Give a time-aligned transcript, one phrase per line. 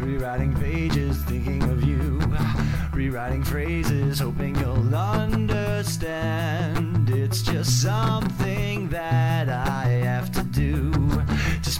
[0.00, 2.20] Rewriting pages, thinking of you.
[2.92, 6.46] Rewriting phrases, hoping you'll understand.
[7.10, 10.95] It's just something that I have to do.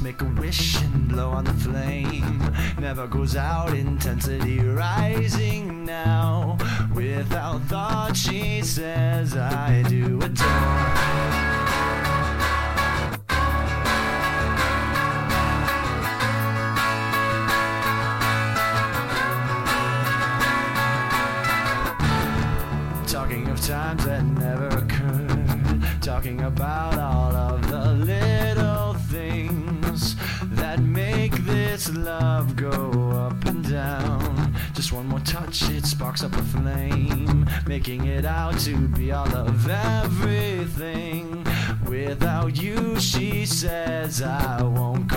[0.06, 2.38] Make a wish and blow on the flame.
[2.78, 6.56] Never goes out, intensity rising now.
[6.94, 10.36] Without thought, she says, I do adore.
[23.08, 25.82] Talking of times that never occurred.
[26.00, 28.35] Talking about all of the little
[30.42, 34.54] that make this love go up and down.
[34.74, 37.48] Just one more touch, it sparks up a flame.
[37.66, 41.46] Making it out to be all of everything.
[41.86, 45.08] Without you, she says, I won't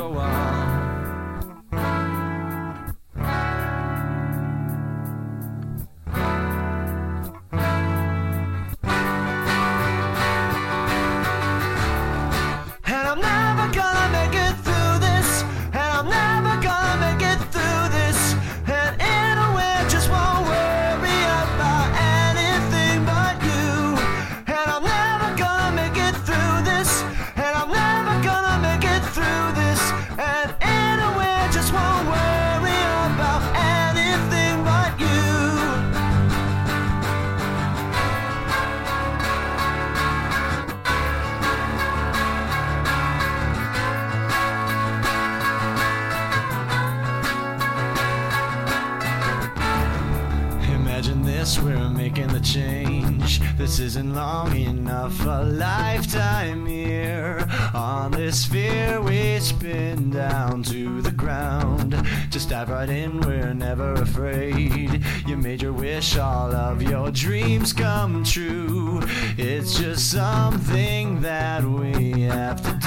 [51.58, 53.40] We're making the change.
[53.58, 57.48] This isn't long enough, a lifetime here.
[57.74, 61.96] On this sphere, we spin down to the ground.
[62.30, 65.04] Just dive right in, we're never afraid.
[65.26, 69.02] You made your wish, all of your dreams come true.
[69.38, 72.79] It's just something that we have to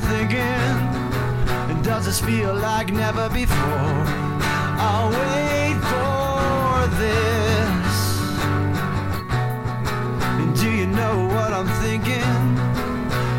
[0.00, 0.70] thinking?
[1.70, 4.04] And does this feel like never before?
[4.88, 7.92] I'll wait for this.
[10.40, 12.40] And do you know what I'm thinking?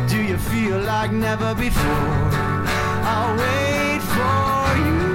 [0.08, 2.30] Do you feel like never before?
[3.14, 5.11] I'll wait for you.